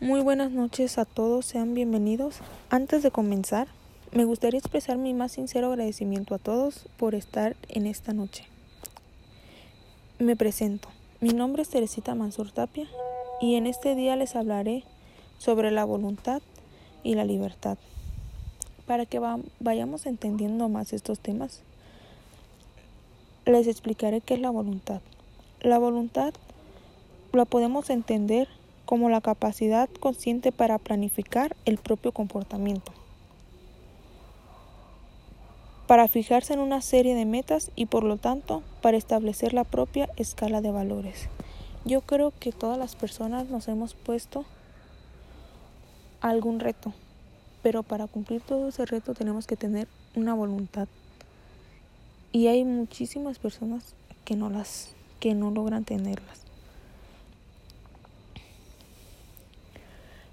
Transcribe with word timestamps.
Muy 0.00 0.22
buenas 0.22 0.50
noches 0.50 0.96
a 0.96 1.04
todos, 1.04 1.44
sean 1.44 1.74
bienvenidos. 1.74 2.36
Antes 2.70 3.02
de 3.02 3.10
comenzar, 3.10 3.68
me 4.12 4.24
gustaría 4.24 4.58
expresar 4.58 4.96
mi 4.96 5.12
más 5.12 5.32
sincero 5.32 5.66
agradecimiento 5.66 6.34
a 6.34 6.38
todos 6.38 6.86
por 6.96 7.14
estar 7.14 7.54
en 7.68 7.86
esta 7.86 8.14
noche. 8.14 8.46
Me 10.18 10.36
presento. 10.36 10.88
Mi 11.20 11.34
nombre 11.34 11.60
es 11.60 11.68
Teresita 11.68 12.14
Mansur 12.14 12.50
Tapia 12.50 12.88
y 13.42 13.56
en 13.56 13.66
este 13.66 13.94
día 13.94 14.16
les 14.16 14.36
hablaré 14.36 14.84
sobre 15.36 15.70
la 15.70 15.84
voluntad 15.84 16.40
y 17.02 17.14
la 17.14 17.24
libertad. 17.24 17.76
Para 18.86 19.04
que 19.04 19.20
vayamos 19.60 20.06
entendiendo 20.06 20.70
más 20.70 20.94
estos 20.94 21.20
temas, 21.20 21.60
les 23.44 23.66
explicaré 23.66 24.22
qué 24.22 24.32
es 24.32 24.40
la 24.40 24.48
voluntad. 24.48 25.02
La 25.60 25.76
voluntad 25.78 26.32
la 27.34 27.44
podemos 27.44 27.90
entender 27.90 28.48
como 28.90 29.08
la 29.08 29.20
capacidad 29.20 29.88
consciente 30.00 30.50
para 30.50 30.76
planificar 30.78 31.54
el 31.64 31.78
propio 31.78 32.10
comportamiento, 32.10 32.90
para 35.86 36.08
fijarse 36.08 36.54
en 36.54 36.58
una 36.58 36.80
serie 36.80 37.14
de 37.14 37.24
metas 37.24 37.70
y 37.76 37.86
por 37.86 38.02
lo 38.02 38.16
tanto 38.16 38.64
para 38.82 38.96
establecer 38.96 39.54
la 39.54 39.62
propia 39.62 40.10
escala 40.16 40.60
de 40.60 40.72
valores. 40.72 41.28
Yo 41.84 42.00
creo 42.00 42.32
que 42.40 42.50
todas 42.50 42.78
las 42.78 42.96
personas 42.96 43.48
nos 43.48 43.68
hemos 43.68 43.94
puesto 43.94 44.44
algún 46.20 46.58
reto, 46.58 46.92
pero 47.62 47.84
para 47.84 48.08
cumplir 48.08 48.40
todo 48.40 48.70
ese 48.70 48.86
reto 48.86 49.14
tenemos 49.14 49.46
que 49.46 49.54
tener 49.54 49.86
una 50.16 50.34
voluntad. 50.34 50.88
Y 52.32 52.48
hay 52.48 52.64
muchísimas 52.64 53.38
personas 53.38 53.94
que 54.24 54.34
no 54.34 54.50
las 54.50 54.96
que 55.20 55.36
no 55.36 55.52
logran 55.52 55.84
tenerlas. 55.84 56.49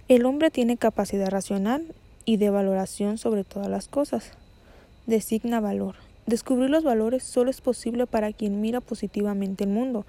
El 0.07 0.25
hombre 0.25 0.51
tiene 0.51 0.77
capacidad 0.77 1.29
racional 1.29 1.83
y 2.23 2.37
de 2.37 2.49
valoración 2.49 3.17
sobre 3.17 3.43
todas 3.43 3.67
las 3.67 3.89
cosas. 3.89 4.31
Designa 5.05 5.59
valor. 5.59 5.95
Descubrir 6.27 6.69
los 6.69 6.85
valores 6.85 7.23
solo 7.23 7.51
es 7.51 7.59
posible 7.59 8.07
para 8.07 8.31
quien 8.31 8.61
mira 8.61 8.79
positivamente 8.79 9.65
el 9.65 9.69
mundo, 9.69 10.05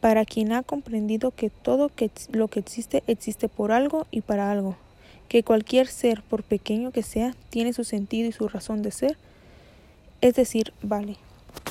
para 0.00 0.24
quien 0.24 0.52
ha 0.52 0.62
comprendido 0.62 1.30
que 1.30 1.50
todo 1.50 1.90
lo 2.32 2.48
que 2.48 2.60
existe 2.60 3.02
existe 3.06 3.50
por 3.50 3.70
algo 3.70 4.06
y 4.10 4.22
para 4.22 4.50
algo, 4.50 4.76
que 5.28 5.42
cualquier 5.42 5.88
ser, 5.88 6.22
por 6.22 6.42
pequeño 6.42 6.90
que 6.90 7.02
sea, 7.02 7.34
tiene 7.50 7.74
su 7.74 7.84
sentido 7.84 8.30
y 8.30 8.32
su 8.32 8.48
razón 8.48 8.80
de 8.80 8.92
ser, 8.92 9.18
es 10.22 10.36
decir, 10.36 10.72
vale. 10.82 11.16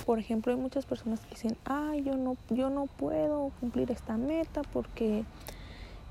Por 0.05 0.19
ejemplo, 0.19 0.53
hay 0.53 0.59
muchas 0.59 0.85
personas 0.85 1.21
que 1.21 1.31
dicen, 1.31 1.57
ay, 1.65 2.03
yo 2.03 2.17
no, 2.17 2.37
yo 2.51 2.69
no 2.69 2.85
puedo 2.85 3.51
cumplir 3.59 3.89
esta 3.89 4.15
meta 4.15 4.61
porque 4.73 5.23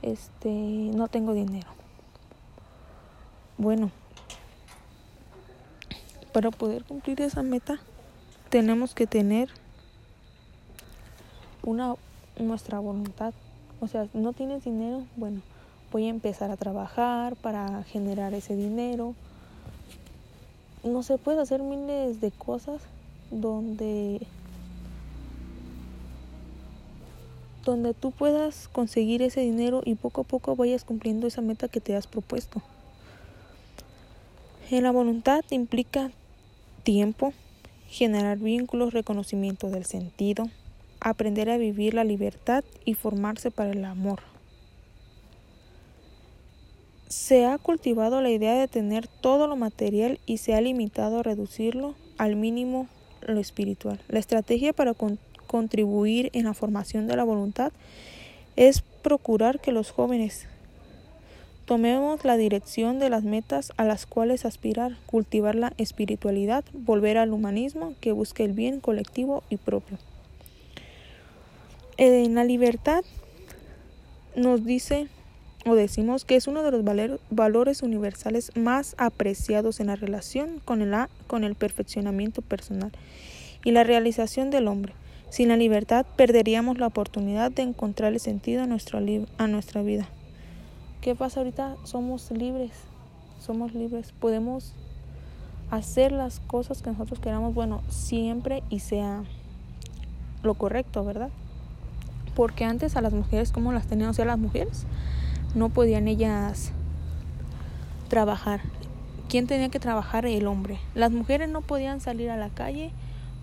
este, 0.03 0.51
no 0.51 1.09
tengo 1.09 1.35
dinero. 1.35 1.69
Bueno, 3.59 3.91
para 6.33 6.51
poder 6.51 6.85
cumplir 6.85 7.21
esa 7.23 7.43
meta 7.43 7.79
tenemos 8.51 8.95
que 8.95 9.07
tener 9.07 9.49
una 11.63 11.95
nuestra 12.39 12.79
voluntad. 12.79 13.33
O 13.81 13.89
sea, 13.89 14.07
no 14.15 14.33
tienes 14.33 14.65
dinero, 14.65 15.05
bueno, 15.17 15.41
voy 15.93 16.07
a 16.07 16.11
empezar 16.11 16.51
a 16.51 16.57
trabajar 16.57 17.37
para 17.37 17.83
generar 17.85 18.35
ese 18.35 18.57
dinero. 18.57 19.15
No 20.85 21.03
se 21.03 21.19
puede 21.19 21.41
hacer 21.41 21.63
miles 21.63 22.21
de 22.21 22.31
cosas 22.31 22.81
donde 23.31 24.27
donde 27.71 27.95
tú 27.95 28.13
puedas 28.13 28.69
conseguir 28.69 29.23
ese 29.23 29.41
dinero 29.41 29.83
y 29.85 29.97
poco 29.97 30.23
a 30.23 30.25
poco 30.25 30.57
vayas 30.57 30.85
cumpliendo 30.85 31.27
esa 31.27 31.43
meta 31.43 31.69
que 31.69 31.81
te 31.81 31.95
has 31.95 32.07
propuesto. 32.07 32.63
En 34.71 34.83
la 34.83 34.91
voluntad 34.91 35.45
implica 35.51 36.11
tiempo, 36.83 37.33
generar 37.89 38.39
vínculos, 38.39 38.93
reconocimiento 38.93 39.69
del 39.69 39.85
sentido, 39.85 40.49
aprender 41.01 41.51
a 41.51 41.59
vivir 41.59 41.95
la 41.95 42.05
libertad 42.05 42.65
y 42.85 42.95
formarse 42.95 43.51
para 43.51 43.71
el 43.71 43.85
amor. 43.85 44.21
Se 47.09 47.47
ha 47.47 47.59
cultivado 47.59 48.21
la 48.21 48.31
idea 48.31 48.55
de 48.55 48.67
tener 48.67 49.07
todo 49.07 49.47
lo 49.47 49.57
material 49.57 50.19
y 50.27 50.39
se 50.39 50.55
ha 50.55 50.61
limitado 50.61 51.21
a 51.21 51.23
reducirlo 51.23 51.95
al 52.19 52.35
mínimo 52.35 52.89
lo 53.23 53.39
espiritual. 53.39 54.01
La 54.09 54.19
estrategia 54.19 54.73
para 54.73 54.95
contribuir 55.47 56.31
en 56.33 56.45
la 56.45 56.55
formación 56.55 57.07
de 57.07 57.17
la 57.17 57.25
voluntad 57.25 57.73
es 58.57 58.83
procurar 59.03 59.61
que 59.61 59.73
los 59.73 59.91
jóvenes 59.91 60.47
tomemos 61.67 62.25
la 62.25 62.37
dirección 62.37 62.99
de 62.99 63.11
las 63.11 63.25
metas 63.25 63.73
a 63.77 63.85
las 63.85 64.07
cuales 64.07 64.45
aspirar, 64.45 64.97
cultivar 65.07 65.57
la 65.57 65.73
espiritualidad, 65.79 66.65
volver 66.73 67.19
al 67.19 67.33
humanismo 67.33 67.95
que 68.01 68.13
busque 68.13 68.45
el 68.45 68.53
bien 68.53 68.81
colectivo 68.81 69.43
y 69.51 69.57
propio. 69.57 69.99
En 71.99 72.35
la 72.35 72.45
libertad 72.45 73.05
nos 74.37 74.65
dice 74.65 75.09
o 75.67 75.75
decimos 75.75 76.25
que 76.25 76.37
es 76.37 76.47
uno 76.47 76.63
de 76.63 76.71
los 76.71 76.85
valores 77.31 77.83
universales 77.83 78.53
más 78.55 78.95
apreciados 78.99 79.81
en 79.81 79.89
la 79.89 79.97
relación 79.97 80.61
con 80.65 80.81
el, 80.81 80.95
con 81.27 81.43
el 81.43 81.57
perfeccionamiento 81.57 82.41
personal 82.41 82.93
y 83.65 83.73
la 83.73 83.83
realización 83.83 84.51
del 84.51 84.69
hombre. 84.69 84.93
Sin 85.29 85.49
la 85.49 85.57
libertad 85.57 86.07
perderíamos 86.17 86.79
la 86.79 86.87
oportunidad 86.87 87.51
de 87.51 87.63
encontrarle 87.63 88.19
sentido 88.19 88.63
a 88.63 88.67
nuestra, 88.67 89.01
a 89.39 89.47
nuestra 89.47 89.83
vida. 89.83 90.09
¿Qué 91.01 91.15
pasa 91.15 91.41
ahorita? 91.41 91.77
Somos 91.85 92.31
libres, 92.31 92.73
somos 93.41 93.75
libres, 93.75 94.13
podemos 94.13 94.73
hacer 95.71 96.13
las 96.13 96.41
cosas 96.41 96.83
que 96.83 96.91
nosotros 96.91 97.19
queramos, 97.21 97.55
bueno, 97.55 97.83
siempre 97.89 98.63
y 98.71 98.81
sea 98.81 99.25
lo 100.43 100.55
correcto, 100.55 101.05
¿verdad? 101.05 101.31
Porque 102.35 102.65
antes 102.65 102.97
a 102.97 103.01
las 103.01 103.13
mujeres, 103.13 103.51
como 103.51 103.73
las 103.73 103.87
tenían? 103.87 104.11
O 104.11 104.15
sea, 104.15 104.25
las 104.25 104.39
mujeres 104.39 104.87
no 105.55 105.71
podían 105.71 106.07
ellas 106.07 106.71
trabajar. 108.09 108.61
¿Quién 109.29 109.47
tenía 109.47 109.71
que 109.71 109.81
trabajar? 109.81 110.27
El 110.27 110.47
hombre. 110.47 110.79
Las 110.95 111.11
mujeres 111.11 111.49
no 111.49 111.63
podían 111.63 112.01
salir 112.01 112.31
a 112.31 112.37
la 112.37 112.51
calle 112.51 112.93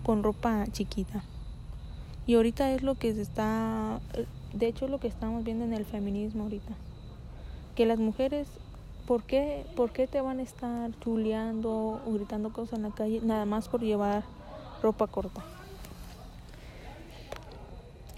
con 0.02 0.22
ropa 0.22 0.64
chiquita. 0.72 1.24
Y 2.26 2.34
ahorita 2.34 2.72
es 2.72 2.82
lo 2.82 2.94
que 2.94 3.14
se 3.14 3.22
está, 3.22 4.00
de 4.52 4.66
hecho 4.66 4.88
lo 4.88 4.98
que 4.98 5.08
estamos 5.08 5.44
viendo 5.44 5.64
en 5.64 5.74
el 5.74 5.84
feminismo 5.84 6.44
ahorita. 6.44 6.72
Que 7.76 7.86
las 7.86 7.98
mujeres, 7.98 8.48
¿por 9.06 9.24
qué, 9.24 9.66
¿por 9.76 9.92
qué 9.92 10.06
te 10.06 10.20
van 10.20 10.38
a 10.38 10.42
estar 10.42 10.90
chuleando 11.00 12.00
o 12.06 12.12
gritando 12.12 12.52
cosas 12.52 12.78
en 12.78 12.84
la 12.84 12.90
calle 12.90 13.20
nada 13.22 13.44
más 13.44 13.68
por 13.68 13.82
llevar 13.82 14.22
ropa 14.82 15.06
corta? 15.06 15.44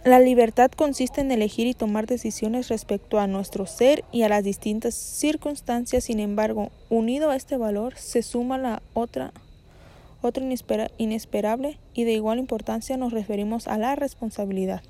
La 0.05 0.21
libertad 0.21 0.71
consiste 0.71 1.21
en 1.21 1.33
elegir 1.33 1.67
y 1.67 1.75
tomar 1.75 2.07
decisiones 2.07 2.69
respecto 2.69 3.19
a 3.19 3.27
nuestro 3.27 3.67
ser 3.67 4.05
y 4.13 4.23
a 4.23 4.29
las 4.29 4.45
distintas 4.45 4.95
circunstancias. 4.95 6.05
Sin 6.05 6.21
embargo, 6.21 6.71
unido 6.91 7.31
a 7.31 7.35
este 7.35 7.57
valor 7.57 7.97
se 7.97 8.23
suma 8.23 8.57
la 8.57 8.83
otra 8.95 9.33
otro 10.27 10.45
inesperable 10.99 11.79
y 11.95 12.05
de 12.05 12.13
igual 12.13 12.39
importancia 12.39 12.97
nos 12.97 13.13
referimos 13.13 13.67
a 13.69 13.79
la 13.79 13.95
responsabilidad. 13.95 14.83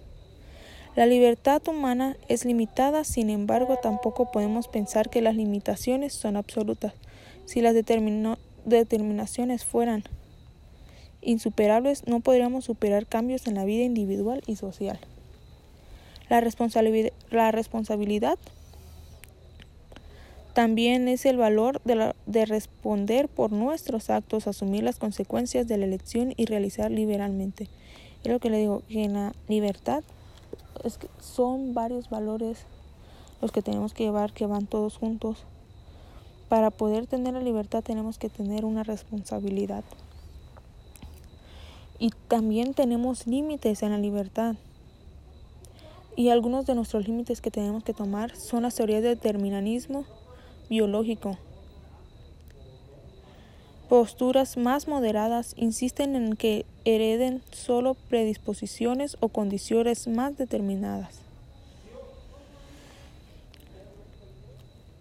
La 0.97 1.07
libertad 1.07 1.61
humana 1.69 2.17
es 2.29 2.45
limitada, 2.47 3.05
sin 3.05 3.29
embargo 3.29 3.79
tampoco 3.83 4.33
podemos 4.33 4.67
pensar 4.67 5.11
que 5.11 5.21
las 5.21 5.37
limitaciones 5.37 6.15
son 6.15 6.37
absolutas. 6.37 6.95
Si 7.45 7.61
las 7.61 7.75
determinaciones 7.75 9.65
fueran 9.65 10.05
insuperables, 11.21 12.07
no 12.07 12.21
podríamos 12.21 12.65
superar 12.65 13.07
cambios 13.07 13.47
en 13.47 13.57
la 13.57 13.67
vida 13.67 13.85
individual 13.85 14.43
y 14.47 14.57
social. 14.57 14.99
La, 16.31 16.41
la 17.31 17.53
responsabilidad 17.53 18.39
también 20.57 21.07
es 21.07 21.27
el 21.27 21.37
valor 21.37 21.83
de, 21.85 22.47
responder 22.47 23.29
por 23.29 23.53
nuestros 23.53 24.09
actos, 24.09 24.47
asumir 24.47 24.85
las 24.85 24.99
consecuencias 24.99 25.69
de 25.69 25.77
la 25.77 25.85
elección 25.85 26.33
y 26.35 26.47
realizar 26.47 26.91
liberalmente. 26.91 27.69
Es 28.25 28.33
lo 28.33 28.39
que 28.39 28.49
le 28.49 28.61
digo, 28.61 28.83
que 28.89 29.05
en 29.05 29.13
la 29.13 29.35
libertad 29.49 30.03
es 30.83 30.97
que 30.97 31.09
son 31.21 31.75
varios 31.75 32.09
valores 32.09 32.65
los 33.43 33.53
que 33.53 33.61
tenemos 33.61 33.93
que 33.93 34.05
llevar, 34.05 34.33
que 34.33 34.47
van 34.47 34.67
todos 34.67 34.97
juntos. 34.97 35.45
Para 36.49 36.71
poder 36.71 37.07
tener 37.07 37.35
la 37.35 37.43
libertad 37.43 37.85
tenemos 37.85 38.17
que 38.17 38.31
tener 38.31 38.65
una 38.65 38.83
responsabilidad. 38.83 39.85
Y 41.99 42.13
también 42.29 42.73
tenemos 42.73 43.27
límites 43.27 43.83
en 43.83 43.91
la 43.91 43.99
libertad. 43.99 44.57
Y 46.17 46.31
algunos 46.31 46.65
de 46.65 46.75
nuestros 46.75 47.07
límites 47.07 47.43
que 47.43 47.51
tenemos 47.51 47.85
que 47.85 47.93
tomar 47.93 48.35
son 48.35 48.63
las 48.63 48.75
teorías 48.75 49.03
de 49.03 49.11
determinismo, 49.11 50.07
biológico. 50.69 51.39
Posturas 53.89 54.57
más 54.57 54.89
moderadas 54.89 55.55
insisten 55.57 56.17
en 56.17 56.35
que 56.35 56.67
hereden 56.85 57.43
solo 57.53 57.95
predisposiciones 57.95 59.17
o 59.21 59.29
condiciones 59.29 60.09
más 60.09 60.37
determinadas. 60.37 61.21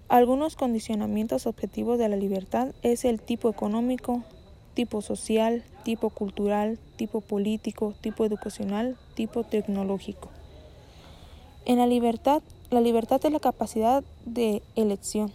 Algunos 0.08 0.56
condicionamientos 0.56 1.48
objetivos 1.48 1.98
de 1.98 2.10
la 2.10 2.16
libertad 2.16 2.76
es 2.84 3.06
el 3.06 3.20
tipo 3.20 3.50
económico, 3.50 4.24
tipo 4.76 5.02
social, 5.02 5.64
tipo 5.84 6.12
cultural, 6.12 6.78
tipo 6.96 7.22
político, 7.22 7.96
tipo 8.02 8.24
educacional, 8.24 8.98
tipo 9.16 9.44
tecnológico. 9.44 10.30
En 11.66 11.80
la 11.80 11.88
libertad, 11.88 12.44
la 12.70 12.82
libertad 12.82 13.20
es 13.26 13.32
la 13.32 13.40
capacidad 13.40 14.04
de 14.26 14.62
elección. 14.76 15.34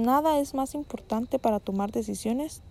Nada 0.00 0.38
es 0.38 0.54
más 0.54 0.74
importante 0.74 1.38
para 1.38 1.60
tomar 1.60 1.92
decisiones 1.92 2.62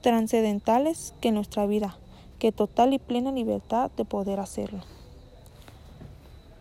trascendentales 0.00 1.12
que 1.20 1.32
nuestra 1.32 1.66
vida, 1.66 1.98
que 2.38 2.50
total 2.50 2.94
y 2.94 2.98
plena 2.98 3.30
libertad 3.30 3.90
de 3.94 4.06
poder 4.06 4.40
hacerlo. 4.40 4.80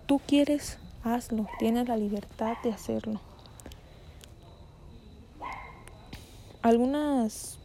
Tú 0.06 0.20
quieres, 0.28 0.80
hazlo, 1.06 1.48
tienes 1.60 1.88
la 1.88 1.96
libertad 1.96 2.58
de 2.62 2.74
hacerlo. 2.74 3.22
Algunas 6.62 7.58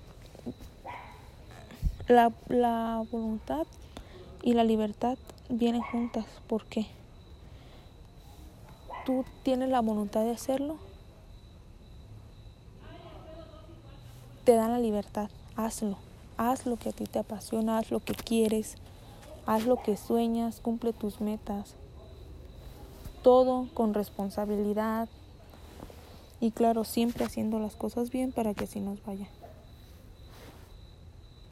la, 2.07 2.33
la 2.47 3.03
voluntad 3.11 3.67
y 4.41 4.53
la 4.53 4.63
libertad 4.63 5.19
vienen 5.49 5.83
juntas. 5.83 6.27
¿Por 6.47 6.65
qué? 6.67 6.87
Tú 9.07 9.25
tienes 9.45 9.69
la 9.69 9.81
voluntad 9.83 10.25
de 10.25 10.33
hacerlo. 10.33 10.79
Te 14.43 14.57
dan 14.57 14.73
la 14.73 14.81
libertad. 14.81 15.31
Hazlo. 15.55 15.97
Haz 16.37 16.67
lo 16.67 16.77
que 16.77 16.89
a 16.89 16.93
ti 16.93 17.05
te 17.05 17.21
apasiona. 17.21 17.79
Haz 17.79 17.93
lo 17.93 18.01
que 18.01 18.15
quieres. 18.15 18.75
Haz 19.47 19.65
lo 19.65 19.81
que 19.81 19.97
sueñas. 19.97 20.59
Cumple 20.61 20.93
tus 20.93 21.21
metas. 21.21 21.77
Todo 23.23 23.69
con 23.75 23.95
responsabilidad. 23.95 25.09
Y 26.41 26.51
claro, 26.51 26.83
siempre 26.83 27.25
haciendo 27.25 27.61
las 27.61 27.77
cosas 27.77 28.11
bien 28.11 28.33
para 28.33 28.55
que 28.55 28.65
así 28.65 28.81
nos 28.81 29.05
vaya. 29.05 29.29